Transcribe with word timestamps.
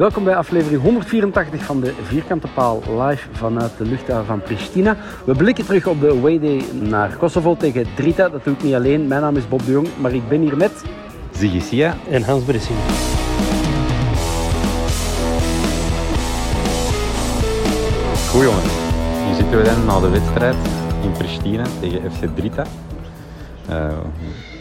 Welkom 0.00 0.24
bij 0.24 0.36
aflevering 0.36 0.82
184 0.82 1.62
van 1.62 1.80
de 1.80 1.94
Vierkante 2.02 2.46
Paal 2.54 2.82
live 2.98 3.28
vanuit 3.32 3.78
de 3.78 3.84
luchthaven 3.84 4.26
van 4.26 4.42
Pristina. 4.42 4.96
We 5.24 5.34
blikken 5.34 5.64
terug 5.64 5.86
op 5.86 6.00
de 6.00 6.20
Wayday 6.20 6.62
naar 6.72 7.16
Kosovo 7.16 7.56
tegen 7.56 7.86
Drita. 7.94 8.28
Dat 8.28 8.44
doe 8.44 8.54
ik 8.54 8.62
niet 8.62 8.74
alleen. 8.74 9.06
Mijn 9.08 9.20
naam 9.20 9.36
is 9.36 9.48
Bob 9.48 9.64
de 9.64 9.72
Jong, 9.72 9.88
maar 9.98 10.12
ik 10.12 10.28
ben 10.28 10.40
hier 10.40 10.56
met... 10.56 10.84
Ziggy 11.30 11.60
Sia. 11.60 11.96
En 12.10 12.22
Hans 12.22 12.44
Bressing. 12.44 12.78
Goed 18.30 18.42
jongens, 18.42 18.72
hier 19.26 19.34
zitten 19.34 19.58
we 19.58 19.62
dan 19.64 19.84
na 19.84 20.00
de 20.00 20.08
wedstrijd 20.08 20.56
in 21.02 21.12
Pristina 21.12 21.64
tegen 21.80 22.12
FC 22.12 22.36
Drita. 22.36 22.64
Eh, 23.68 23.76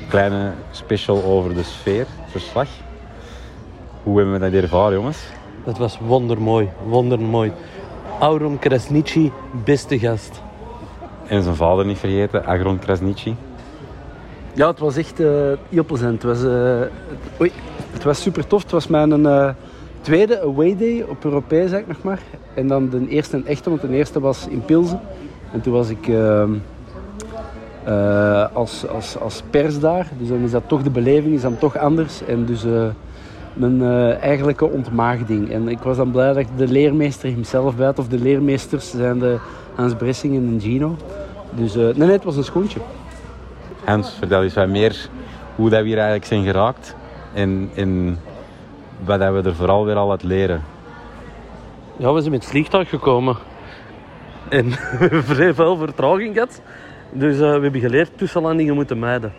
een 0.02 0.08
kleine 0.10 0.52
special 0.72 1.24
over 1.24 1.54
de 1.54 1.64
sfeer, 1.64 2.06
verslag. 2.30 2.68
Hoe 4.04 4.18
hebben 4.18 4.40
we 4.40 4.50
dat 4.50 4.64
ervaren 4.64 4.94
jongens? 4.94 5.28
Dat 5.64 5.78
was 5.78 6.00
wondermooi, 6.00 6.70
wondermooi. 6.88 7.52
Auron 8.20 8.60
Krasnici, 8.60 9.32
beste 9.64 10.00
gast. 10.00 10.42
En 11.28 11.44
zijn 11.44 11.56
vader 11.56 11.86
niet 11.86 11.98
vergeten, 11.98 12.46
Agron 12.46 12.80
Krasnici. 12.80 13.36
Ja, 14.54 14.68
het 14.68 14.80
was 14.80 14.98
echt 14.98 15.20
eh, 15.20 15.52
heel 15.70 15.86
plezant. 15.86 16.22
Het 16.22 16.24
was, 16.24 16.44
eh, 16.44 16.80
het, 16.80 17.42
oei, 17.42 17.52
het 17.92 18.04
was 18.04 18.22
super 18.22 18.48
tof. 18.48 18.62
Het 18.62 18.72
was 18.72 18.88
mijn 18.88 19.26
eh, 19.26 19.50
tweede 20.02 20.42
away 20.42 20.78
day 20.78 21.06
op 21.10 21.24
Europees, 21.24 21.70
zeg 21.70 21.80
ik 21.80 21.88
nog 21.88 22.04
maar. 22.04 22.20
En 22.54 22.68
dan 22.68 22.90
de 22.90 23.08
eerste 23.08 23.36
en 23.36 23.46
echte, 23.46 23.70
want 23.70 23.82
de 23.82 23.88
eerste 23.90 24.20
was 24.20 24.48
in 24.48 24.66
Pilsen. 24.66 25.02
En 25.52 25.62
toen 25.62 25.74
was 25.74 25.90
ik 25.90 26.08
ehm, 26.08 26.52
eh, 27.84 28.46
als, 28.54 28.88
als, 28.88 29.20
als 29.20 29.44
pers 29.50 29.80
daar. 29.80 30.08
Dus 30.18 30.28
dan 30.28 30.40
is 30.40 30.52
dat 30.52 30.64
toch 30.68 30.84
de 30.84 30.90
beleving, 30.90 31.34
is 31.34 31.42
dan 31.42 31.58
toch 31.58 31.78
anders. 31.78 32.26
En 32.26 32.46
dus 32.46 32.64
eh, 32.64 32.88
mijn 33.54 33.82
eh, 33.82 34.22
eigenlijke 34.22 34.70
ontmaagding. 34.70 35.52
En 35.52 35.68
ik 35.68 35.80
was 35.80 35.98
dan 35.98 36.12
blij 36.12 36.34
dat 36.34 36.46
de 36.58 36.68
leermeester 36.68 37.30
hemzelf 37.30 37.76
bij 37.76 37.86
had. 37.86 38.00
Of 38.00 38.08
de 38.08 38.20
leermeesters 38.20 38.92
zijn 38.92 39.20
de 39.20 39.38
Hans 39.76 39.94
Bressingen 39.94 40.48
en 40.48 40.62
Gino. 40.62 40.96
Dus 41.52 41.76
eh, 41.76 41.82
nee, 41.82 41.94
nee, 41.94 42.12
het 42.12 42.24
was 42.24 42.38
een 42.38 42.44
schoentje. 42.44 42.80
Hans, 43.84 44.14
vertel 44.14 44.44
eens 44.44 44.54
wat 44.54 44.68
meer 44.68 45.10
hoe 45.56 45.70
dat 45.70 45.80
we 45.80 45.86
hier 45.86 45.96
eigenlijk 45.96 46.26
zijn 46.26 46.44
geraakt. 46.44 46.96
En, 47.34 47.70
en 47.76 48.20
wat 49.06 49.20
dat 49.20 49.34
we 49.34 49.50
er 49.50 49.56
vooral 49.56 49.86
weer 49.86 49.96
al 49.96 50.12
uit 50.12 50.24
leren. 50.24 50.64
Ja, 51.98 52.14
we 52.14 52.20
zijn 52.20 52.32
met 52.32 52.42
het 52.42 52.50
vliegtuig 52.50 52.90
gekomen. 52.90 53.36
En 54.50 54.70
we 54.70 54.98
hebben 54.98 55.24
vrij 55.24 55.54
veel 55.54 55.78
vertraging 55.78 56.34
gehad. 56.34 56.62
Dus 57.12 57.34
eh, 57.34 57.40
we 57.40 57.62
hebben 57.62 57.82
geleerd 57.82 58.12
tussenlandingen 58.16 58.76
moeten 58.76 59.00
mijden. 59.00 59.34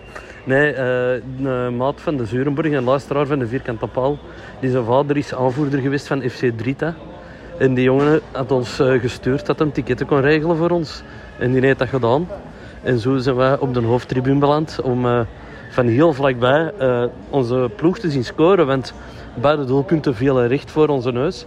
Nee, 0.44 0.72
eh, 0.72 1.22
een 1.42 1.76
maat 1.76 2.00
van 2.00 2.16
de 2.16 2.26
Zurenburg, 2.26 2.72
een 2.72 2.84
luisteraar 2.84 3.26
van 3.26 3.38
de 3.38 3.46
Vierkante 3.46 3.86
Paal, 3.86 4.18
die 4.60 4.70
zijn 4.70 4.84
vader 4.84 5.16
is 5.16 5.34
aanvoerder 5.34 5.80
geweest 5.80 6.06
van 6.06 6.22
FC 6.22 6.50
Drita. 6.56 6.94
En 7.60 7.74
die 7.74 7.84
jongen 7.84 8.20
had 8.32 8.50
ons 8.52 8.78
eh, 8.78 9.00
gestuurd 9.00 9.46
dat 9.46 9.58
hij 9.58 9.70
ticketten 9.70 10.06
kon 10.06 10.20
regelen 10.20 10.56
voor 10.56 10.70
ons. 10.70 11.02
En 11.38 11.52
die 11.52 11.64
heeft 11.64 11.78
dat 11.78 11.88
gedaan. 11.88 12.28
En 12.82 12.98
zo 12.98 13.16
zijn 13.16 13.36
wij 13.36 13.58
op 13.58 13.74
de 13.74 13.80
hoofdtribune 13.80 14.38
beland 14.38 14.80
om 14.82 15.06
eh, 15.06 15.20
van 15.70 15.86
heel 15.86 16.12
vlakbij 16.12 16.72
eh, 16.78 17.04
onze 17.30 17.70
ploeg 17.76 17.98
te 17.98 18.10
zien 18.10 18.24
scoren. 18.24 18.66
Want 18.66 18.94
beide 19.34 19.64
doelpunten 19.64 20.14
vielen 20.14 20.48
recht 20.48 20.70
voor 20.70 20.88
onze 20.88 21.12
neus. 21.12 21.46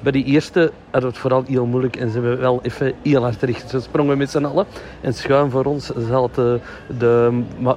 Bij 0.00 0.12
die 0.12 0.24
eerste 0.24 0.72
we 0.90 0.98
het 1.06 1.18
vooral 1.18 1.42
heel 1.46 1.66
moeilijk 1.66 1.96
en 1.96 2.10
zijn 2.10 2.22
we 2.24 2.36
wel 2.36 2.58
even 2.62 2.92
heel 3.02 3.22
hard 3.22 3.42
recht 3.42 3.70
gesprongen 3.70 4.18
met 4.18 4.30
z'n 4.30 4.44
allen. 4.44 4.66
En 5.00 5.14
schuin 5.14 5.50
voor 5.50 5.64
ons 5.64 5.90
zaten 6.08 6.60
de, 6.98 7.42
eh, 7.64 7.76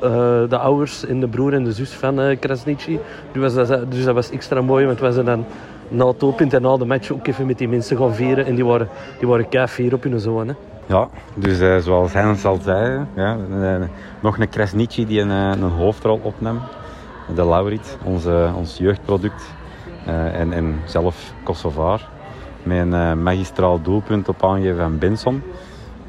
de 0.50 0.58
ouders 0.58 1.06
en 1.06 1.20
de 1.20 1.28
broer 1.28 1.54
en 1.54 1.64
de 1.64 1.72
zus 1.72 1.92
van 1.92 2.20
eh 2.20 2.40
Krasnici. 2.40 3.00
Dus 3.32 3.54
dat, 3.54 3.68
was- 3.68 3.80
dus 3.90 4.04
dat 4.04 4.14
was 4.16 4.30
extra 4.30 4.62
mooi, 4.62 4.86
want 4.86 5.00
wij 5.00 5.12
zijn 5.12 5.26
dan 5.26 5.46
na 5.88 6.08
het 6.08 6.20
doelpunt 6.20 6.54
en 6.54 6.62
na 6.62 6.78
de 6.78 6.86
match 6.86 7.12
ook 7.12 7.28
even 7.28 7.46
met 7.46 7.58
die 7.58 7.68
mensen 7.70 7.98
gaan 7.98 8.14
vieren. 8.16 8.46
En 8.46 8.56
die 8.56 8.66
waren, 8.66 8.88
die 9.20 9.28
waren 9.28 9.50
kei 9.50 9.94
op 9.94 10.04
hun 10.04 10.20
zoon. 10.20 10.48
Hè. 10.48 10.54
Ja, 10.86 11.08
dus 11.34 11.60
eh, 11.60 11.78
zoals 11.78 12.14
Hans 12.14 12.46
al 12.46 12.60
zei, 12.64 13.06
ja, 13.16 13.38
nog 14.20 14.38
een 14.40 14.50
Krasnici 14.50 15.06
die 15.06 15.22
een, 15.22 15.30
een 15.30 15.62
hoofdrol 15.62 16.20
opnam. 16.24 16.60
De 17.36 17.46
Laurit, 17.46 17.98
onze, 18.04 18.50
ons 18.58 18.78
jeugdproduct. 18.78 19.44
Eh, 20.06 20.40
en, 20.40 20.54
en 20.54 20.76
zelf 20.86 21.34
Kosovaar. 21.44 22.08
Met 22.64 22.78
een 22.78 22.94
eh, 22.94 23.14
magistraal 23.14 23.82
doelpunt 23.82 24.30
op 24.30 24.44
aangeven 24.44 24.78
van 24.78 24.98
Benson. 24.98 25.42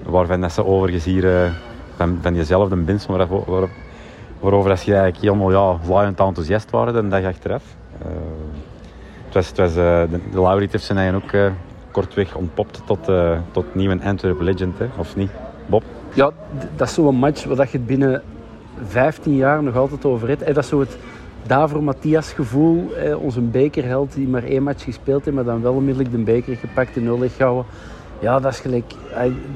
Waarvan 0.02 0.40
dat 0.40 0.52
ze 0.52 0.64
overigens 0.64 1.04
hier 1.04 1.42
eh, 1.42 1.50
van, 1.96 2.18
van 2.22 2.32
diezelfde 2.32 2.76
Benson, 2.76 3.16
waar, 3.16 3.26
waar, 3.28 3.68
waarover 4.40 4.68
dat 4.68 4.78
ze 4.78 4.92
eigenlijk 4.94 5.22
helemaal 5.22 5.50
ja, 5.50 5.78
laaiend 5.88 6.20
enthousiast 6.20 6.70
waren 6.70 6.94
de 6.94 7.08
dag 7.08 7.24
achteraf. 7.24 7.62
Het 9.24 9.34
was, 9.34 9.48
het 9.48 9.56
was, 9.56 9.74
de, 9.74 10.20
de 10.30 10.40
Laurit 10.40 10.82
zijn 10.82 10.98
eigen 10.98 11.16
ook 11.16 11.52
kortweg 11.90 12.34
ontpopt 12.34 12.82
tot, 12.84 13.08
eh, 13.08 13.38
tot 13.50 13.74
nieuwe 13.74 13.98
Antwerp 14.04 14.40
legend, 14.40 14.78
hè? 14.78 14.86
of 14.96 15.16
niet? 15.16 15.30
Bob? 15.66 15.82
Ja, 16.14 16.30
dat 16.76 16.88
is 16.88 16.94
zo'n 16.94 17.14
match 17.14 17.44
waar 17.44 17.68
je 17.70 17.76
het 17.76 17.86
binnen 17.86 18.22
15 18.86 19.34
jaar 19.34 19.62
nog 19.62 19.76
altijd 19.76 20.04
over 20.04 20.28
hebt. 20.28 20.46
Dat 20.46 20.56
is 20.56 20.68
zo 20.68 20.80
het 20.80 20.96
Davor 21.46 21.82
Matthias 21.82 22.32
gevoel. 22.32 22.90
Onze 23.18 23.40
bekerheld 23.40 24.14
die 24.14 24.28
maar 24.28 24.44
één 24.44 24.62
match 24.62 24.84
gespeeld 24.84 25.24
heeft, 25.24 25.36
maar 25.36 25.44
dan 25.44 25.62
wel 25.62 25.72
onmiddellijk 25.72 26.10
de 26.14 26.18
beker 26.18 26.56
gepakt 26.56 26.96
en 26.96 27.02
nul 27.02 27.28
gehouden. 27.36 27.64
Ja, 28.20 28.40
dat 28.40 28.52
is 28.52 28.60
gelijk. 28.60 28.92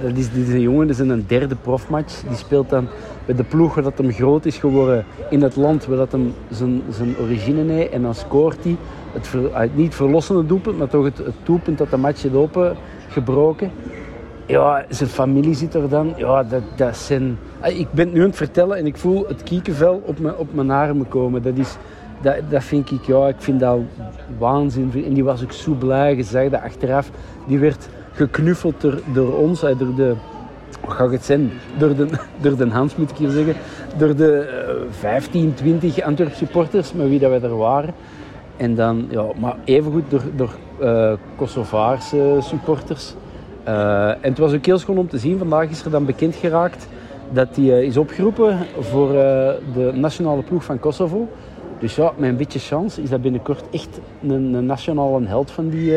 Dat 0.00 0.16
is, 0.16 0.30
dit 0.30 0.48
is 0.48 0.52
een 0.52 0.60
jongen, 0.60 0.86
dat 0.86 0.98
is 0.98 1.08
een 1.08 1.24
derde 1.26 1.56
profmatch. 1.56 2.20
Die 2.28 2.36
speelt 2.36 2.70
dan 2.70 2.88
bij 3.26 3.34
de 3.34 3.44
ploeg 3.44 3.74
waar 3.74 3.84
dat 3.84 3.98
hem 3.98 4.12
groot 4.12 4.44
is 4.44 4.58
geworden 4.58 5.04
in 5.30 5.42
het 5.42 5.56
land 5.56 5.86
waar 5.86 5.96
dat 5.96 6.12
hem 6.12 6.34
zijn, 6.50 6.82
zijn 6.90 7.16
origine 7.20 7.72
heeft. 7.72 7.90
En 7.90 8.02
dan 8.02 8.14
scoort 8.14 8.64
hij 8.64 8.76
het, 9.52 9.76
niet 9.76 9.94
verlossende 9.94 10.46
doelpunt, 10.46 10.78
maar 10.78 10.88
toch 10.88 11.04
het, 11.04 11.18
het 11.18 11.78
dat 11.78 11.90
de 11.90 11.96
match 11.96 12.22
heeft 12.22 12.34
opengebroken. 12.34 13.70
Ja, 14.46 14.84
zijn 14.88 15.08
familie 15.08 15.54
zit 15.54 15.74
er 15.74 15.88
dan. 15.88 16.12
Ja, 16.16 16.42
dat, 16.42 16.62
dat 16.76 16.96
zijn... 16.96 17.38
Ah, 17.60 17.78
Ik 17.78 17.92
ben 17.92 18.12
nu 18.12 18.20
aan 18.20 18.26
het 18.26 18.36
vertellen 18.36 18.76
en 18.76 18.86
ik 18.86 18.96
voel 18.96 19.24
het 19.28 19.42
kiekenvel 19.42 20.02
op 20.04 20.18
mijn, 20.18 20.36
op 20.36 20.54
mijn 20.54 20.70
armen 20.70 21.08
komen. 21.08 21.42
Dat, 21.42 21.56
is, 21.56 21.76
dat, 22.22 22.36
dat 22.48 22.64
vind 22.64 22.90
ik, 22.90 23.04
ja, 23.04 23.28
ik 23.28 23.34
vind 23.38 23.60
dat 23.60 23.78
waanzin. 24.38 24.90
En 25.06 25.14
die 25.14 25.24
was 25.24 25.42
ook 25.42 25.52
zo 25.52 25.72
blij. 25.72 26.24
Dat 26.32 26.60
achteraf. 26.62 27.10
Die 27.46 27.58
werd 27.58 27.88
geknuffeld 28.12 28.80
door, 28.80 29.00
door 29.12 29.38
ons, 29.38 29.62
eh, 29.62 29.78
door 29.78 29.94
de 29.94 30.14
ga 30.88 31.04
ik 31.04 31.10
het 31.10 31.24
zijn? 31.24 31.50
Door 31.78 31.96
de, 31.96 32.06
door 32.40 32.56
de 32.56 32.68
Hans 32.68 32.96
moet 32.96 33.10
ik 33.10 33.16
hier 33.16 33.30
zeggen. 33.30 33.54
Door 33.96 34.16
de 34.16 34.48
uh, 34.86 34.92
15, 34.98 35.54
20 35.54 36.02
Antwerp 36.02 36.32
supporters 36.32 36.92
met 36.92 37.08
wie 37.08 37.18
dat 37.18 37.30
wij 37.30 37.42
er 37.42 37.56
waren. 37.56 37.94
En 38.56 38.74
dan, 38.74 39.06
ja, 39.08 39.24
maar 39.40 39.56
evengoed 39.64 40.10
door, 40.10 40.22
door 40.36 40.50
uh, 40.80 41.12
Kosovaarse 41.36 42.36
supporters. 42.40 43.14
Uh, 43.68 44.08
en 44.08 44.18
het 44.20 44.38
was 44.38 44.52
ook 44.52 44.66
heel 44.66 44.78
schoon 44.78 44.98
om 44.98 45.08
te 45.08 45.18
zien. 45.18 45.38
Vandaag 45.38 45.70
is 45.70 45.84
er 45.84 45.90
dan 45.90 46.04
bekend 46.04 46.36
geraakt 46.36 46.88
dat 47.32 47.56
hij 47.56 47.64
uh, 47.64 47.82
is 47.82 47.96
opgeroepen 47.96 48.58
voor 48.80 49.08
de 49.08 49.90
nationale 49.94 50.42
ploeg 50.42 50.64
van 50.64 50.78
Kosovo. 50.78 51.28
Dus 51.78 51.96
ja, 51.96 52.12
met 52.16 52.28
een 52.28 52.36
beetje 52.36 52.58
chance 52.58 53.02
is 53.02 53.10
dat 53.10 53.22
binnenkort 53.22 53.70
echt 53.70 54.00
een, 54.22 54.30
een 54.30 54.66
nationale 54.66 55.26
held 55.26 55.50
van 55.50 55.68
die, 55.68 55.94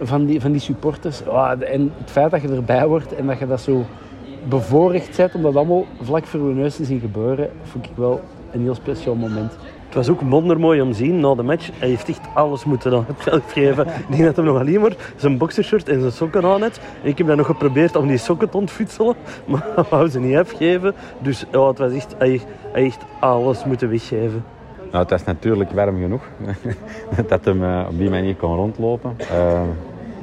van 0.00 0.24
die, 0.24 0.40
van 0.40 0.52
die 0.52 0.60
supporters. 0.60 1.22
Oh, 1.26 1.50
en 1.60 1.92
het 1.98 2.10
feit 2.10 2.30
dat 2.30 2.42
je 2.42 2.48
erbij 2.48 2.86
wordt 2.86 3.14
en 3.14 3.26
dat 3.26 3.38
je 3.38 3.46
dat 3.46 3.60
zo 3.60 3.84
bevoorrecht 4.48 5.14
zet 5.14 5.34
om 5.34 5.42
dat 5.42 5.56
allemaal 5.56 5.86
vlak 6.00 6.26
voor 6.26 6.48
je 6.48 6.54
neus 6.54 6.76
te 6.76 6.84
zien 6.84 7.00
gebeuren, 7.00 7.50
vond 7.62 7.84
ik 7.84 7.92
wel 7.94 8.20
een 8.52 8.62
heel 8.62 8.74
speciaal 8.74 9.14
moment. 9.14 9.52
Het 9.92 10.06
was 10.06 10.16
ook 10.16 10.20
wondermooi 10.20 10.80
om 10.80 10.90
te 10.90 10.96
zien 10.96 11.20
na 11.20 11.34
de 11.34 11.42
match. 11.42 11.70
Hij 11.78 11.88
heeft 11.88 12.08
echt 12.08 12.20
alles 12.34 12.64
moeten 12.64 12.92
aan 12.92 13.04
het 13.06 13.20
geld 13.28 13.42
geven. 13.46 13.86
Ik 13.86 14.04
denk 14.08 14.24
dat 14.24 14.36
hij 14.36 14.44
nog 14.44 14.58
alleen 14.58 14.80
maar 14.80 14.96
zijn 15.16 15.38
boxershirt 15.38 15.88
en 15.88 16.00
zijn 16.00 16.12
sokken 16.12 16.44
aan 16.44 16.60
had. 16.60 16.80
Ik 17.02 17.18
heb 17.18 17.26
dan 17.26 17.36
nog 17.36 17.46
geprobeerd 17.46 17.96
om 17.96 18.06
die 18.06 18.18
sokken 18.18 18.50
te 18.50 18.56
ontfutselen. 18.56 19.14
Maar 19.46 19.66
hij 19.74 19.84
wou 19.90 20.08
ze 20.08 20.20
niet 20.20 20.36
afgeven. 20.36 20.94
Dus 21.18 21.44
ja, 21.50 21.66
het 21.66 21.78
was 21.78 21.92
echt, 21.92 22.14
hij, 22.18 22.92
alles 23.20 23.64
moeten 23.64 23.90
weggeven. 23.90 24.44
Nou, 24.90 25.02
het 25.02 25.10
was 25.10 25.24
natuurlijk 25.24 25.70
warm 25.70 26.00
genoeg 26.00 26.22
dat 27.28 27.44
hij 27.44 27.54
uh, 27.54 27.86
op 27.88 27.98
die 27.98 28.10
manier 28.10 28.34
kon 28.34 28.54
rondlopen. 28.56 29.16
Uh, 29.20 29.60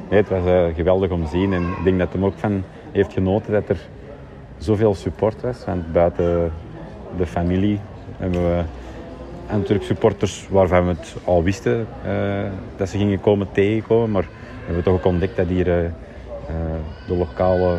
nee, 0.08 0.20
het 0.20 0.28
was 0.28 0.44
uh, 0.44 0.64
geweldig 0.74 1.10
om 1.10 1.24
te 1.24 1.30
zien. 1.30 1.52
En 1.52 1.62
ik 1.62 1.84
denk 1.84 1.98
dat 1.98 2.12
hij 2.12 2.22
ook 2.22 2.34
van 2.36 2.62
heeft 2.92 3.12
genoten 3.12 3.52
dat 3.52 3.68
er 3.68 3.88
zoveel 4.58 4.94
support 4.94 5.42
was. 5.42 5.64
Want 5.64 5.92
buiten 5.92 6.52
de 7.16 7.26
familie 7.26 7.80
hebben 8.16 8.40
we 8.40 8.62
en 9.50 9.58
natuurlijk 9.58 9.86
supporters 9.86 10.46
waarvan 10.48 10.86
we 10.86 10.92
het 10.92 11.16
al 11.24 11.42
wisten 11.42 11.86
uh, 12.06 12.50
dat 12.76 12.88
ze 12.88 12.98
gingen 12.98 13.20
komen 13.20 13.52
tegenkomen. 13.52 14.10
Maar 14.10 14.22
we 14.22 14.64
hebben 14.64 14.82
toch 14.82 14.94
ook 14.94 15.04
ontdekt 15.04 15.36
dat 15.36 15.46
hier 15.46 15.66
uh, 15.66 15.84
uh, 15.84 15.90
de 17.06 17.14
lokale 17.14 17.78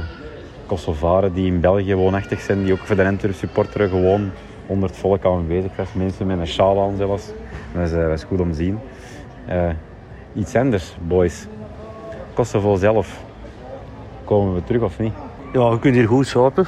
Kosovaren 0.65 1.33
die 1.33 1.45
in 1.45 1.59
België 1.59 1.95
woonachtig 1.95 2.41
zijn, 2.41 2.63
die 2.63 2.73
ook 2.73 2.79
voor 2.79 2.95
de 2.95 3.05
Antwerp 3.05 3.33
supporteren 3.33 3.89
gewoon 3.89 4.31
onder 4.67 4.89
het 4.89 4.97
volk 4.97 5.25
aanwezig 5.25 5.75
was. 5.75 5.93
Mensen 5.93 6.27
met 6.27 6.39
een 6.39 6.47
sjaal 6.47 6.81
aan 6.81 6.97
zelfs. 6.97 7.25
Dat 7.73 7.91
was, 7.91 8.07
was 8.07 8.23
goed 8.23 8.39
om 8.39 8.51
te 8.51 8.57
zien. 8.57 8.79
iets 10.33 10.55
anders, 10.55 10.95
boys. 11.01 11.47
Kosovo 12.33 12.75
zelf. 12.75 13.23
Komen 14.23 14.53
we 14.53 14.63
terug 14.63 14.81
of 14.81 14.99
niet? 14.99 15.13
Ja, 15.53 15.71
je 15.71 15.79
kunt 15.79 15.95
hier 15.95 16.07
goed 16.07 16.27
slapen. 16.27 16.65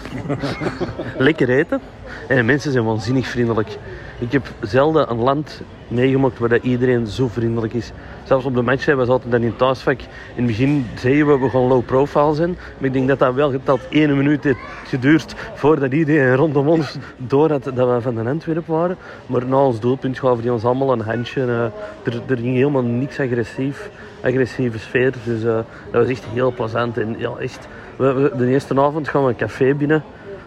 Lekker 1.18 1.50
eten. 1.50 1.82
En 2.28 2.36
de 2.36 2.44
mensen 2.44 2.72
zijn 2.72 2.86
waanzinnig 2.86 3.28
vriendelijk. 3.28 3.78
Ik 4.20 4.32
heb 4.32 4.48
zelden 4.62 5.12
een 5.12 5.20
land 5.20 5.62
meegemaakt 5.88 6.40
waar 6.40 6.50
dat 6.50 6.64
iedereen 6.64 7.08
zo 7.08 7.28
vriendelijk 7.28 7.74
is. 7.74 7.92
Zelfs 8.24 8.46
op 8.46 8.56
de 8.56 8.62
match 8.62 8.86
we 8.86 9.06
zaten 9.06 9.30
dan 9.30 9.42
in 9.42 9.48
het 9.48 9.58
thuisvak. 9.58 10.00
In 10.00 10.08
het 10.36 10.46
begin 10.46 10.86
zeiden 10.96 11.28
we 11.28 11.40
we 11.40 11.50
gaan 11.50 11.62
low 11.62 11.86
profile 11.86 12.34
zijn. 12.34 12.58
Maar 12.78 12.88
ik 12.88 12.94
denk 12.94 13.08
dat 13.08 13.20
dat 13.20 13.34
wel 13.34 13.52
geteld 13.52 13.88
één 13.90 14.18
minuut 14.18 14.44
heeft 14.44 14.60
geduurd 14.88 15.36
voordat 15.54 15.92
iedereen 15.92 16.36
rondom 16.36 16.68
ons 16.68 16.98
door 17.18 17.50
had 17.50 17.64
dat 17.64 17.74
we 17.76 18.02
van 18.02 18.16
de 18.16 18.30
Antwerp 18.30 18.68
waren. 18.68 18.98
Maar 19.26 19.46
na 19.46 19.58
ons 19.58 19.80
doelpunt 19.80 20.20
gaven 20.20 20.42
die 20.42 20.52
ons 20.52 20.66
allemaal 20.66 20.92
een 20.92 21.02
handje. 21.02 21.42
Uh, 21.42 21.64
er, 22.04 22.22
er 22.28 22.38
ging 22.38 22.56
helemaal 22.56 22.84
niks 22.84 23.20
agressief, 23.20 23.90
agressieve 24.24 24.80
sfeer. 24.80 25.14
Dus 25.24 25.44
uh, 25.44 25.56
dat 25.56 25.66
was 25.92 26.08
echt 26.08 26.24
heel 26.34 26.54
plezant. 26.54 26.98
En 26.98 27.16
ja, 27.18 27.32
echt, 27.40 27.68
we, 27.96 28.32
de 28.38 28.48
eerste 28.48 28.82
avond 28.82 29.08
gaan 29.08 29.24
we 29.24 29.30
een 29.30 29.36
café 29.36 29.74
binnen 29.74 30.04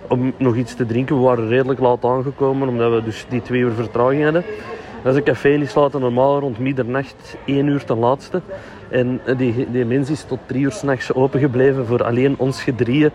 om 0.09 0.35
nog 0.37 0.57
iets 0.57 0.75
te 0.75 0.87
drinken. 0.87 1.17
We 1.17 1.23
waren 1.23 1.49
redelijk 1.49 1.81
laat 1.81 2.05
aangekomen, 2.05 2.69
omdat 2.69 2.93
we 2.93 3.03
dus 3.03 3.27
die 3.29 3.43
twee 3.43 3.61
uur 3.61 3.73
vertraging 3.73 4.23
hadden. 4.23 4.45
Dat 5.07 5.15
is 5.15 5.21
een 5.21 5.27
café, 5.27 5.59
die 5.59 5.67
sluiten 5.67 6.01
normaal 6.01 6.39
rond 6.39 6.59
middernacht, 6.59 7.37
één 7.45 7.67
uur 7.67 7.85
ten 7.85 7.99
laatste. 7.99 8.41
En 8.89 9.21
die, 9.37 9.71
die 9.71 9.85
mens 9.85 10.11
is 10.11 10.25
tot 10.25 10.39
drie 10.47 10.63
uur 10.63 10.73
s'nachts 10.73 11.13
opengebleven 11.13 11.87
voor 11.87 12.05
alleen 12.05 12.35
ons 12.39 12.63
gedrieën 12.63 13.11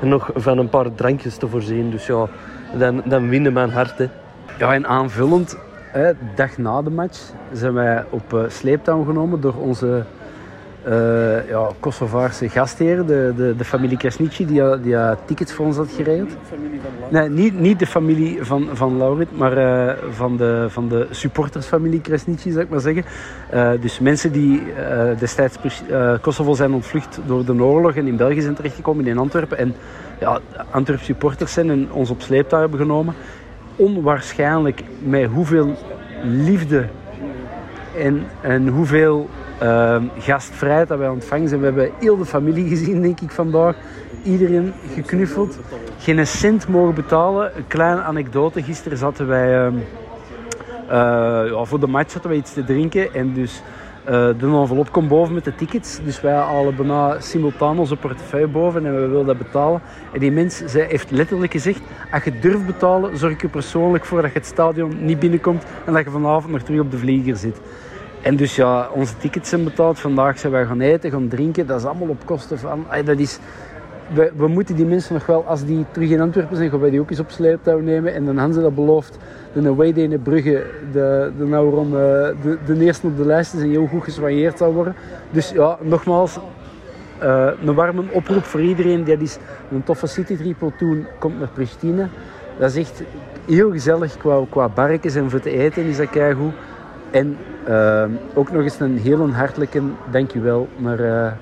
nog 0.00 0.30
van 0.34 0.58
een 0.58 0.68
paar 0.68 0.94
drankjes 0.94 1.36
te 1.36 1.48
voorzien. 1.48 1.90
Dus 1.90 2.06
ja, 2.06 2.28
dan, 2.78 3.02
dan 3.04 3.28
winnen 3.28 3.52
mijn 3.52 3.70
hart. 3.70 3.98
Hè. 3.98 4.06
Ja, 4.58 4.74
en 4.74 4.86
aanvullend, 4.86 5.58
hè, 5.92 6.12
dag 6.34 6.58
na 6.58 6.82
de 6.82 6.90
match 6.90 7.20
zijn 7.52 7.74
wij 7.74 8.04
op 8.10 8.32
uh, 8.32 8.42
sleeptouw 8.48 9.04
genomen 9.04 9.40
door 9.40 9.54
onze 9.54 10.04
uh, 10.88 11.48
ja, 11.48 11.68
Kosovaarse 11.80 12.48
gastheer, 12.48 13.06
de, 13.06 13.32
de, 13.36 13.54
de 13.56 13.64
familie 13.64 13.96
Krasnici, 13.96 14.46
die, 14.46 14.80
die 14.80 14.96
tickets 15.24 15.52
voor 15.52 15.66
ons 15.66 15.76
had 15.76 15.90
geregeld. 15.96 16.30
Nee, 17.10 17.28
niet, 17.28 17.60
niet 17.60 17.78
de 17.78 17.86
familie 17.86 18.44
van, 18.44 18.68
van 18.72 18.96
Laurit, 18.96 19.36
maar 19.36 19.58
uh, 19.58 19.92
van, 20.10 20.36
de, 20.36 20.66
van 20.68 20.88
de 20.88 21.06
supportersfamilie 21.10 22.00
Krasnici, 22.00 22.50
zou 22.50 22.64
ik 22.64 22.70
maar 22.70 22.80
zeggen. 22.80 23.04
Uh, 23.54 23.70
dus 23.80 23.98
mensen 23.98 24.32
die 24.32 24.62
destijds 25.18 25.58
Kosovo 26.20 26.54
zijn 26.54 26.72
ontvlucht 26.72 27.20
door 27.26 27.44
de 27.44 27.62
oorlog 27.62 27.94
en 27.94 28.06
in 28.06 28.16
België 28.16 28.40
zijn 28.40 28.54
terechtgekomen, 28.54 29.06
in 29.06 29.18
Antwerpen. 29.18 29.58
En 29.58 29.74
ja, 30.20 30.40
Antwerp 30.70 31.00
supporters 31.00 31.52
zijn 31.52 31.70
en 31.70 31.92
ons 31.92 32.10
op 32.10 32.20
sleeptouw 32.20 32.60
hebben 32.60 32.78
genomen. 32.78 33.14
Onwaarschijnlijk 33.76 34.82
met 35.02 35.30
hoeveel 35.30 35.74
liefde 36.22 36.84
en, 37.98 38.26
en 38.40 38.68
hoeveel 38.68 39.28
uh, 39.62 39.96
gastvrijheid 40.18 40.88
dat 40.88 40.98
wij 40.98 41.08
ontvangen 41.08 41.48
zijn. 41.48 41.60
We 41.60 41.66
hebben 41.66 41.90
heel 42.00 42.16
de 42.16 42.24
familie 42.24 42.68
gezien, 42.68 43.02
denk 43.02 43.20
ik, 43.20 43.30
vandaag. 43.30 43.76
Iedereen 44.22 44.72
geknuffeld. 44.94 45.58
Geen 45.98 46.26
cent 46.26 46.68
mogen 46.68 46.94
betalen. 46.94 47.56
Een 47.56 47.66
kleine 47.66 48.00
anekdote. 48.00 48.62
Gisteren 48.62 48.98
zaten 48.98 49.26
wij... 49.26 49.66
Uh, 49.66 51.50
ja, 51.50 51.64
voor 51.64 51.80
de 51.80 51.86
match 51.86 52.10
zaten 52.10 52.28
wij 52.28 52.38
iets 52.38 52.52
te 52.52 52.64
drinken. 52.64 53.14
En 53.14 53.32
dus 53.32 53.62
uh, 54.04 54.10
de 54.10 54.34
envelop 54.40 54.92
komt 54.92 55.08
boven 55.08 55.34
met 55.34 55.44
de 55.44 55.54
tickets. 55.54 56.00
Dus 56.04 56.20
wij 56.20 56.34
halen 56.34 56.76
bijna 56.76 57.20
simultaan 57.20 57.78
onze 57.78 57.96
portefeuille 57.96 58.46
boven 58.46 58.86
en 58.86 58.94
we 58.94 59.08
willen 59.08 59.26
dat 59.26 59.38
betalen. 59.38 59.80
En 60.12 60.20
die 60.20 60.32
mens 60.32 60.62
zij 60.66 60.86
heeft 60.88 61.10
letterlijk 61.10 61.52
gezegd: 61.52 61.80
als 62.12 62.24
je 62.24 62.38
durft 62.38 62.66
betalen, 62.66 63.18
zorg 63.18 63.40
je 63.40 63.48
persoonlijk 63.48 64.04
voor 64.04 64.22
dat 64.22 64.32
je 64.32 64.38
het 64.38 64.46
stadion 64.46 65.04
niet 65.04 65.18
binnenkomt 65.18 65.64
en 65.84 65.92
dat 65.92 66.04
je 66.04 66.10
vanavond 66.10 66.52
nog 66.52 66.62
terug 66.62 66.80
op 66.80 66.90
de 66.90 66.98
vlieger 66.98 67.36
zit. 67.36 67.60
En 68.24 68.36
dus 68.36 68.56
ja, 68.56 68.88
onze 68.92 69.16
tickets 69.16 69.48
zijn 69.48 69.64
betaald. 69.64 69.98
Vandaag 69.98 70.38
zijn 70.38 70.52
wij 70.52 70.66
gaan 70.66 70.80
eten, 70.80 71.10
gaan 71.10 71.28
drinken. 71.28 71.66
Dat 71.66 71.80
is 71.80 71.86
allemaal 71.86 72.08
op 72.08 72.26
kosten 72.26 72.58
van... 72.58 72.86
dat 73.04 73.18
is, 73.18 73.38
we, 74.12 74.32
we, 74.36 74.48
moeten 74.48 74.76
die 74.76 74.86
mensen 74.86 75.14
nog 75.14 75.26
wel, 75.26 75.44
als 75.44 75.64
die 75.64 75.84
terug 75.90 76.10
in 76.10 76.20
Antwerpen 76.20 76.56
zijn, 76.56 76.70
gaan 76.70 76.80
wij 76.80 76.90
die 76.90 77.00
ook 77.00 77.10
eens 77.10 77.20
op 77.20 77.30
sleeptouw 77.30 77.78
nemen. 77.78 78.14
En 78.14 78.24
dan 78.24 78.36
hebben 78.36 78.54
ze 78.54 78.60
dat 78.60 78.74
beloofd. 78.74 79.18
De 79.52 79.68
away 79.68 79.92
day 79.92 80.04
in 80.04 80.22
Brugge, 80.22 80.66
de, 80.92 81.32
de, 81.38 81.44
nou 81.44 81.74
rond, 81.74 81.92
de, 81.92 82.58
de 82.66 82.84
eerste 82.84 83.06
op 83.06 83.16
de 83.16 83.24
lijst 83.24 83.54
is 83.54 83.62
en 83.62 83.70
heel 83.70 83.86
goed 83.86 84.04
geswanjeerd 84.04 84.58
zal 84.58 84.72
worden. 84.72 84.94
Dus 85.30 85.50
ja, 85.50 85.78
nogmaals, 85.80 86.38
uh, 87.22 87.46
een 87.64 87.74
warme 87.74 88.02
oproep 88.10 88.44
voor 88.44 88.60
iedereen 88.60 89.04
die 89.04 89.16
is 89.16 89.38
een 89.70 89.84
toffe 89.84 90.06
citytrip 90.06 90.56
doen, 90.78 91.06
komt 91.18 91.38
naar 91.38 91.48
Pristina. 91.54 92.08
Dat 92.58 92.70
is 92.70 92.76
echt 92.76 93.02
heel 93.46 93.70
gezellig 93.70 94.16
qua, 94.16 94.44
qua 94.50 94.70
en 94.76 95.30
voor 95.30 95.40
te 95.40 95.50
eten 95.50 95.84
is 95.84 95.96
dat 95.96 96.08
goed. 96.08 96.52
En 97.14 97.36
uh, 97.68 98.04
ook 98.34 98.52
nog 98.52 98.62
eens 98.62 98.80
een 98.80 98.98
heel 98.98 99.30
hartelijke 99.30 99.82
dankjewel 100.10 100.68
naar 100.76 101.00
uh, 101.00 101.32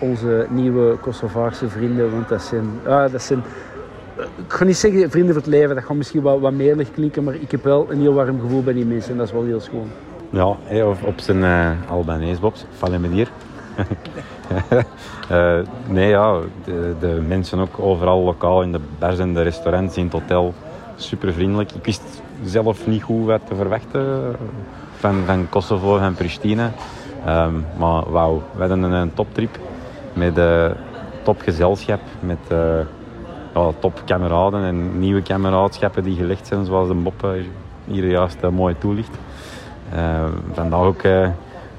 onze 0.00 0.46
nieuwe 0.50 0.96
Kosovaarse 0.96 1.68
vrienden. 1.68 2.10
Want 2.10 2.28
dat 2.28 2.42
zijn, 2.42 2.64
uh, 2.86 3.04
dat 3.12 3.22
zijn 3.22 3.42
ik 4.16 4.52
ga 4.52 4.64
niet 4.64 4.76
zeggen 4.76 5.10
vrienden 5.10 5.34
voor 5.34 5.42
het 5.42 5.52
leven, 5.52 5.74
dat 5.74 5.84
gaat 5.84 5.96
misschien 5.96 6.22
wat, 6.22 6.40
wat 6.40 6.52
meerlijk 6.52 6.88
klinken, 6.92 7.24
maar 7.24 7.34
ik 7.34 7.50
heb 7.50 7.64
wel 7.64 7.86
een 7.90 8.00
heel 8.00 8.14
warm 8.14 8.40
gevoel 8.40 8.62
bij 8.62 8.72
die 8.72 8.84
mensen 8.84 9.10
en 9.10 9.16
dat 9.16 9.26
is 9.26 9.32
wel 9.32 9.44
heel 9.44 9.60
schoon. 9.60 9.90
Ja, 10.30 10.56
op 11.04 11.20
zijn 11.20 11.38
uh, 11.38 11.70
Albanese 11.90 12.40
Bobs, 12.40 12.64
vallen 12.70 13.00
me 13.00 13.08
hier. 13.08 13.28
uh, 15.30 15.58
nee, 15.96 16.08
ja, 16.08 16.38
de, 16.64 16.94
de, 17.00 17.22
mensen 17.28 17.58
ook 17.58 17.78
overal 17.78 18.22
lokaal 18.22 18.62
in 18.62 18.72
de 18.72 18.80
bars 18.98 19.18
en 19.18 19.34
de 19.34 19.42
restaurants, 19.42 19.96
in 19.96 20.04
het 20.04 20.12
hotel, 20.12 20.54
super 20.96 21.32
vriendelijk. 21.32 21.72
Ik 21.72 21.84
wist 21.84 22.22
zelf 22.44 22.86
niet 22.86 23.02
goed 23.02 23.26
wat 23.26 23.40
te 23.48 23.54
verwachten 23.54 24.36
van, 24.98 25.22
van 25.26 25.48
Kosovo 25.48 25.98
en 25.98 26.14
Pristina. 26.14 26.72
Um, 27.28 27.64
maar 27.78 28.10
wauw, 28.10 28.42
we 28.52 28.60
hadden 28.60 28.82
een, 28.82 29.14
toptrip 29.14 29.58
met 30.12 30.38
uh, 30.38 30.70
topgezelschap, 31.22 32.00
met 32.20 32.38
uh, 32.52 32.58
ja, 33.54 33.72
topkameraden 33.78 34.64
en 34.64 34.98
nieuwe 34.98 35.22
kameraadschappen 35.22 36.02
die 36.02 36.16
gelegd 36.16 36.46
zijn, 36.46 36.64
zoals 36.64 36.88
de 36.88 36.94
Bob 36.94 37.26
hier 37.84 38.06
juist 38.10 38.36
uh, 38.44 38.50
mooi 38.50 38.78
toelicht. 38.78 39.18
Uh, 39.94 40.24
vandaag 40.52 40.80
ook 40.80 41.02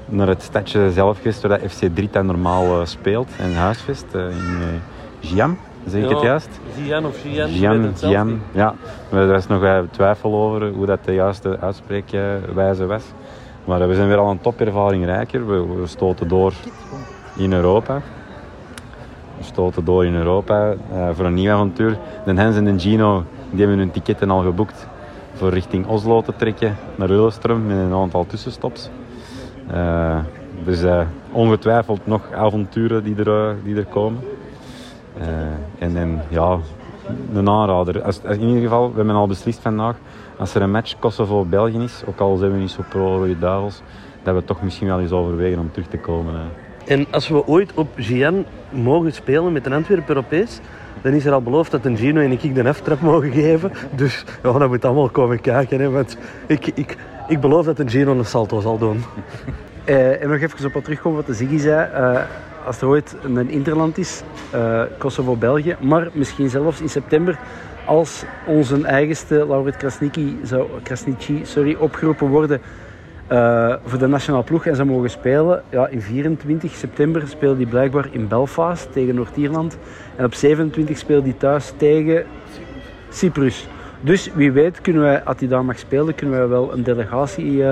naar 0.04 0.28
het 0.28 0.42
stadje 0.42 0.92
zelf 0.92 1.16
geweest, 1.16 1.42
waar 1.42 1.60
FC 1.68 1.88
Drita 1.94 2.22
normaal 2.22 2.86
speelt 2.86 3.28
en 3.38 3.54
huisvest 3.54 4.14
in 4.14 4.80
Giam. 5.20 5.58
Zeg 5.88 6.02
ik 6.02 6.08
ja, 6.08 6.14
het 6.14 6.24
juist? 6.24 6.60
Gian 6.86 7.06
of 7.06 7.20
Gian? 7.20 7.48
Gian, 7.48 7.92
Gian. 7.96 8.40
Ja, 8.52 8.74
er 9.12 9.34
is 9.34 9.46
nog 9.46 9.64
twijfel 9.90 10.34
over 10.34 10.68
hoe 10.68 10.86
dat 10.86 11.04
de 11.04 11.14
juiste 11.14 11.58
uitspreekwijze 11.60 12.86
was. 12.86 13.04
Maar 13.64 13.88
we 13.88 13.94
zijn 13.94 14.08
weer 14.08 14.16
al 14.16 14.30
een 14.30 14.40
topervaring 14.40 15.04
rijker. 15.04 15.46
We, 15.46 15.80
we 15.80 15.86
stoten 15.86 16.28
door 16.28 16.52
in 17.36 17.52
Europa. 17.52 18.00
stoten 19.40 19.84
door 19.84 20.06
in 20.06 20.14
Europa 20.14 20.74
uh, 20.92 21.08
voor 21.12 21.24
een 21.24 21.34
nieuw 21.34 21.52
avontuur. 21.52 21.98
De 22.24 22.34
Hens 22.34 22.56
en 22.56 22.64
de 22.64 22.78
Gino 22.78 23.24
die 23.50 23.58
hebben 23.60 23.78
hun 23.78 23.90
ticketten 23.90 24.30
al 24.30 24.42
geboekt 24.42 24.86
voor 25.34 25.50
richting 25.50 25.86
Oslo 25.86 26.22
te 26.22 26.32
trekken 26.36 26.76
naar 26.94 27.08
Lillestrøm 27.08 27.66
met 27.66 27.76
een 27.76 27.92
aantal 27.92 28.26
tussenstops. 28.26 28.90
Uh, 29.72 30.18
dus 30.64 30.82
uh, 30.82 31.00
ongetwijfeld 31.32 32.06
nog 32.06 32.32
avonturen 32.32 33.04
die 33.04 33.16
er, 33.24 33.56
die 33.64 33.76
er 33.76 33.84
komen. 33.84 34.20
En, 35.78 35.96
en 35.96 36.22
ja, 36.28 36.58
een 37.34 37.48
aanrader. 37.48 38.02
Als, 38.02 38.20
in 38.24 38.40
ieder 38.40 38.62
geval, 38.62 38.90
we 38.90 38.96
hebben 38.96 39.14
al 39.14 39.26
beslist 39.26 39.60
vandaag, 39.60 39.96
als 40.36 40.54
er 40.54 40.62
een 40.62 40.70
match 40.70 40.98
Kosovo-België 40.98 41.82
is, 41.82 42.02
ook 42.06 42.20
al 42.20 42.36
zijn 42.36 42.52
we 42.52 42.58
niet 42.58 42.70
zo 42.70 42.82
pro-Rode 42.88 43.38
Duivels, 43.38 43.82
dat 44.22 44.34
we 44.34 44.44
toch 44.44 44.62
misschien 44.62 44.86
wel 44.88 45.00
eens 45.00 45.12
overwegen 45.12 45.58
om 45.58 45.70
terug 45.72 45.88
te 45.88 45.98
komen. 45.98 46.34
En 46.86 47.06
als 47.10 47.28
we 47.28 47.46
ooit 47.46 47.72
op 47.74 47.88
GN 47.96 48.44
mogen 48.70 49.12
spelen 49.12 49.52
met 49.52 49.66
een 49.66 49.72
Antwerp 49.72 50.08
Europees, 50.08 50.60
dan 51.02 51.12
is 51.12 51.24
er 51.24 51.32
al 51.32 51.42
beloofd 51.42 51.70
dat 51.70 51.84
een 51.84 51.96
Gino 51.96 52.20
en 52.20 52.32
ik 52.32 52.54
de 52.54 52.72
F-trap 52.72 53.00
mogen 53.00 53.32
geven. 53.32 53.72
Dus 53.94 54.24
ja, 54.42 54.52
dat 54.52 54.68
moet 54.68 54.84
allemaal 54.84 55.08
komen 55.08 55.40
kijken. 55.40 55.80
Hè, 55.80 55.90
want 55.90 56.16
ik, 56.46 56.66
ik, 56.66 56.96
ik 57.28 57.40
beloof 57.40 57.64
dat 57.64 57.78
een 57.78 57.90
Gino 57.90 58.18
een 58.18 58.24
salto 58.24 58.60
zal 58.60 58.78
doen. 58.78 59.04
Uh, 59.84 60.22
en 60.22 60.28
nog 60.28 60.40
even 60.40 60.66
op 60.66 60.72
wat 60.72 60.84
terugkomen 60.84 61.18
wat 61.18 61.26
de 61.26 61.34
Ziggy 61.34 61.58
zei. 61.58 61.88
Uh, 61.94 62.20
als 62.68 62.80
er 62.80 62.88
ooit 62.88 63.16
een 63.22 63.50
interland 63.50 63.98
is, 63.98 64.22
uh, 64.54 64.82
Kosovo-België, 64.98 65.76
maar 65.80 66.08
misschien 66.12 66.48
zelfs 66.48 66.80
in 66.80 66.88
september, 66.88 67.38
als 67.84 68.24
onze 68.46 68.82
eigenste 68.82 69.46
Laurit 69.48 69.76
Krasniqi 69.76 70.38
zou, 70.42 70.66
Krasniqi, 70.82 71.40
sorry, 71.44 71.76
opgeroepen 71.78 72.28
worden 72.28 72.60
uh, 73.32 73.74
voor 73.84 73.98
de 73.98 74.06
nationale 74.06 74.44
ploeg 74.44 74.66
en 74.66 74.76
ze 74.76 74.84
mogen 74.84 75.10
spelen. 75.10 75.62
Ja, 75.70 75.86
in 75.86 76.02
24 76.02 76.74
september 76.74 77.28
speelde 77.28 77.56
hij 77.56 77.70
blijkbaar 77.70 78.08
in 78.10 78.28
Belfast 78.28 78.92
tegen 78.92 79.14
Noord-Ierland. 79.14 79.78
En 80.16 80.24
op 80.24 80.34
27 80.34 80.98
speelde 80.98 81.28
hij 81.28 81.38
thuis 81.38 81.72
tegen 81.76 82.24
Cyprus. 83.10 83.68
Dus 84.00 84.30
wie 84.34 84.52
weet, 84.52 84.80
kunnen 84.80 85.02
wij, 85.02 85.22
als 85.22 85.36
hij 85.38 85.48
daar 85.48 85.64
mag 85.64 85.78
spelen, 85.78 86.14
kunnen 86.14 86.38
wij 86.38 86.48
wel 86.48 86.72
een 86.72 86.82
delegatie 86.82 87.64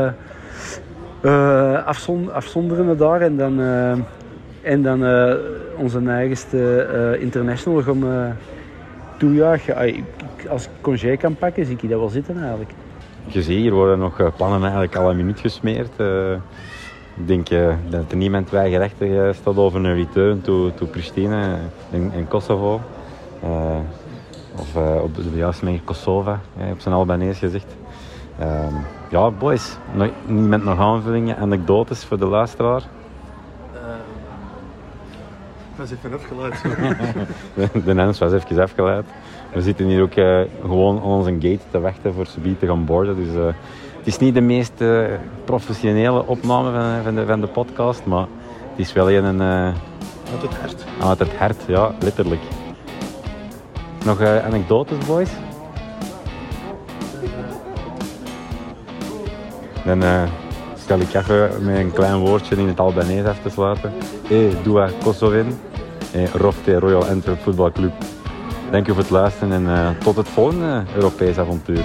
afzond 1.85 2.31
afzonderen 2.31 2.97
daar. 2.97 3.21
En 3.21 3.37
dan, 3.37 3.61
en 4.67 4.83
dan 4.83 5.05
onze 5.77 6.01
eigenste 6.07 7.17
international 7.21 7.83
gaan 7.83 8.37
toejuichen. 9.17 10.05
Als 10.49 10.65
ik 10.65 10.71
congé 10.81 11.17
kan 11.17 11.37
pakken, 11.37 11.67
zie 11.67 11.77
ik 11.81 11.89
dat 11.89 11.99
wel 11.99 12.09
zitten 12.09 12.39
eigenlijk 12.39 12.71
je 13.27 13.43
ziet, 13.43 13.59
hier 13.59 13.73
worden 13.73 13.99
nog 13.99 14.21
eh, 14.21 14.27
plannen 14.37 14.63
eigenlijk 14.63 14.97
al 14.97 15.11
een 15.11 15.17
minuut 15.17 15.41
gesmeerd. 15.41 15.91
Uh, 15.97 16.33
ik 17.17 17.27
denk 17.27 17.51
uh, 17.51 17.75
dat 17.89 18.11
er 18.11 18.17
niemand 18.17 18.51
weigerechtig 18.51 19.35
staat 19.35 19.57
over 19.57 19.85
een 19.85 19.95
return 19.95 20.41
to, 20.41 20.71
to 20.75 20.87
Pristina 20.87 21.59
in, 21.91 22.27
Kosovo. 22.29 22.81
of 24.59 24.77
op 25.03 25.15
de 25.15 25.37
juiste 25.37 25.65
manier 25.65 25.81
Kosova, 25.85 26.41
op 26.73 26.81
zijn 26.81 26.95
Albanees 26.95 27.39
gezegd. 27.39 27.77
Ehm, 28.39 28.75
ja, 29.11 29.31
boys, 29.31 29.77
nog, 29.95 30.09
niemand 30.27 30.65
nog 30.65 30.79
aanvullingen, 30.79 31.37
anekdotes 31.37 32.05
voor 32.05 32.19
de 32.19 32.27
luisteraar? 32.27 32.83
Was 35.76 35.90
even 35.90 36.12
afgeleid. 36.12 36.62
de 37.87 37.95
Nens 37.95 38.18
was 38.18 38.33
even 38.33 38.62
afgeleid. 38.62 39.04
We 39.52 39.62
zitten 39.62 39.87
hier 39.87 40.02
ook 40.02 40.16
uh, 40.16 40.40
gewoon 40.61 40.97
aan 40.97 41.02
onze 41.02 41.30
gate 41.30 41.59
te 41.71 41.80
wachten 41.80 42.14
voor 42.14 42.26
Subi 42.26 42.56
te 42.59 42.66
gaan 42.66 42.85
boorden. 42.85 43.16
Dus 43.16 43.35
uh, 43.35 43.47
het 43.97 44.06
is 44.06 44.18
niet 44.18 44.35
de 44.35 44.40
meest 44.40 44.73
uh, 44.78 45.06
professionele 45.45 46.26
opname 46.26 46.71
van, 46.73 47.02
van, 47.02 47.14
de, 47.14 47.26
van 47.26 47.40
de 47.40 47.47
podcast, 47.47 48.04
maar 48.04 48.26
het 48.71 48.78
is 48.78 48.92
wel 48.92 49.11
een... 49.11 49.40
Uit 49.40 50.42
het 50.42 50.54
hart. 50.61 50.85
Uit 51.02 51.18
het 51.18 51.37
hart, 51.37 51.62
ja, 51.66 51.95
letterlijk. 52.00 52.40
Nog 54.04 54.23
anekdotes, 54.23 55.06
boys? 55.06 55.30
Dan 59.85 60.02
stel 60.87 61.00
ik 61.00 61.12
met 61.61 61.76
een 61.76 61.93
klein 61.93 62.16
woordje 62.16 62.57
in 62.57 62.69
het 62.69 62.81
Albanese 62.81 63.28
af 63.28 63.38
te 63.43 63.49
sluiten. 63.49 63.93
E 64.28 64.50
dua 64.62 64.90
Kosovin, 65.02 65.59
e 66.12 66.26
Rofte 66.33 66.78
Royal 66.78 67.05
Antwerp 67.05 67.40
Football 67.40 67.73
Club. 67.73 67.93
Dank 68.71 68.88
u 68.88 68.93
voor 68.93 69.02
het 69.02 69.11
luisteren 69.11 69.52
en 69.52 69.62
uh, 69.62 69.88
tot 70.05 70.16
het 70.16 70.28
volgende 70.28 70.83
Europees 70.95 71.38
avontuur. 71.38 71.85